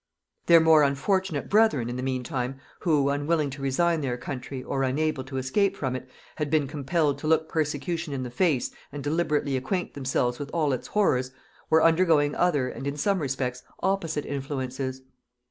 Their 0.47 0.59
more 0.59 0.81
unfortunate 0.81 1.47
brethren, 1.47 1.87
in 1.87 1.95
the 1.95 2.01
mean 2.01 2.23
time, 2.23 2.55
who, 2.79 3.09
unwilling 3.11 3.51
to 3.51 3.61
resign 3.61 4.01
their 4.01 4.17
country, 4.17 4.63
or 4.63 4.81
unable 4.81 5.23
to 5.25 5.37
escape 5.37 5.75
from 5.77 5.95
it, 5.95 6.09
had 6.37 6.49
been 6.49 6.67
compelled 6.67 7.19
to 7.19 7.27
look 7.27 7.47
persecution 7.47 8.11
in 8.11 8.23
the 8.23 8.31
face 8.31 8.71
and 8.91 9.03
deliberately 9.03 9.55
acquaint 9.55 9.93
themselves 9.93 10.39
with 10.39 10.49
all 10.55 10.73
its 10.73 10.87
horrors, 10.87 11.29
were 11.69 11.83
undergoing 11.83 12.33
other 12.33 12.67
and 12.67 12.87
in 12.87 12.97
some 12.97 13.19
respects 13.19 13.61
opposite 13.83 14.25
influences. 14.25 15.03